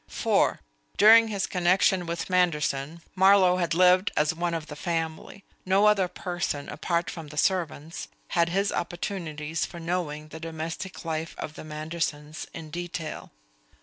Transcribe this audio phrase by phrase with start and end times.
[0.07, 0.59] (4)
[0.97, 5.43] During his connection with Manderson, Marlowe had lived as one of the family.
[5.63, 11.35] No other person, apart from the servants, had his opportunities for knowing the domestic life
[11.37, 13.31] of the Mandersons in detail.